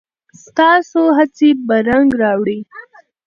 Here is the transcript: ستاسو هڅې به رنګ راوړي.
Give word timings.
ستاسو 0.43 1.01
هڅې 1.17 1.49
به 1.65 1.75
رنګ 1.89 2.07
راوړي. 2.21 2.59